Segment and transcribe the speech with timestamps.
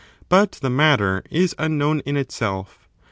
[0.29, 2.89] But the matter is unknown in itself.